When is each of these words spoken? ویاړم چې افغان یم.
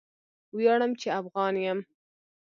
ویاړم 0.55 0.91
چې 1.01 1.07
افغان 1.19 1.55
یم. 1.65 1.79